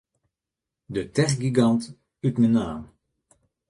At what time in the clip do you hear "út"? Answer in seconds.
2.27-2.35